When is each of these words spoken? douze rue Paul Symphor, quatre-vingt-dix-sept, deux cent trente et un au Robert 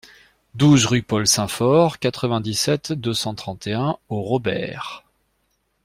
douze 0.55 0.87
rue 0.87 1.03
Paul 1.03 1.27
Symphor, 1.27 1.99
quatre-vingt-dix-sept, 1.99 2.91
deux 2.91 3.13
cent 3.13 3.35
trente 3.35 3.67
et 3.67 3.73
un 3.73 3.99
au 4.09 4.23
Robert 4.23 5.03